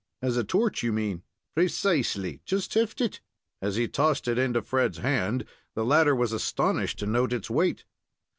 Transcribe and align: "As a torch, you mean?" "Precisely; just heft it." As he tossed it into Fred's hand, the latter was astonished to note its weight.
"As 0.19 0.35
a 0.35 0.43
torch, 0.43 0.81
you 0.81 0.91
mean?" 0.91 1.21
"Precisely; 1.53 2.41
just 2.43 2.73
heft 2.73 3.01
it." 3.01 3.21
As 3.61 3.75
he 3.75 3.87
tossed 3.87 4.27
it 4.27 4.39
into 4.39 4.63
Fred's 4.63 4.97
hand, 4.97 5.45
the 5.75 5.85
latter 5.85 6.15
was 6.15 6.33
astonished 6.33 6.97
to 6.97 7.05
note 7.05 7.31
its 7.31 7.51
weight. 7.51 7.85